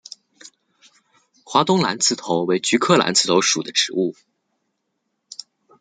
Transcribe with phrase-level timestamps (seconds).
[1.45, 4.15] 华东蓝刺头为菊科蓝刺头属的植物。